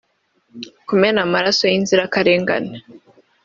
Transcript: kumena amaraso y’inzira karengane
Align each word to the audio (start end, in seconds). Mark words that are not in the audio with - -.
kumena 0.87 1.19
amaraso 1.27 1.63
y’inzira 1.71 2.11
karengane 2.13 2.77